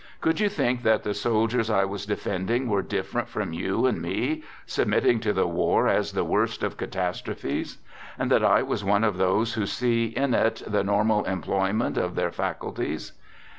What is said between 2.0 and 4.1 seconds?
defending were different from you and